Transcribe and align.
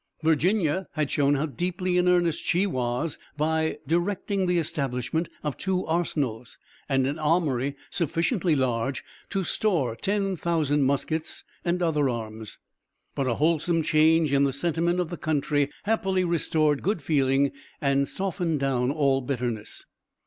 Virginia 0.23 0.87
had 0.93 1.11
shown 1.11 1.35
how 1.35 1.45
deeply 1.45 1.95
in 1.95 2.07
earnest 2.07 2.41
she 2.41 2.65
was 2.65 3.19
by 3.37 3.77
directing 3.85 4.47
the 4.47 4.57
establishment 4.57 5.29
of 5.43 5.57
two 5.57 5.85
arsenals, 5.85 6.57
and 6.89 7.05
an 7.05 7.19
armory 7.19 7.75
sufficiently 7.91 8.55
large 8.55 9.03
to 9.29 9.43
store 9.43 9.95
10,000 9.95 10.81
muskets 10.81 11.43
and 11.63 11.83
other 11.83 12.09
arms; 12.09 12.57
but 13.13 13.27
a 13.27 13.35
wholesome 13.35 13.83
change 13.83 14.33
in 14.33 14.43
the 14.43 14.51
sentiment 14.53 14.99
of 14.99 15.11
the 15.11 15.17
country 15.17 15.69
happily 15.83 16.23
restored 16.23 16.81
good 16.81 17.03
feeling 17.03 17.51
and 17.79 18.07
softened 18.07 18.59
down 18.59 18.89
all 18.89 19.21
bitterness. 19.21 19.85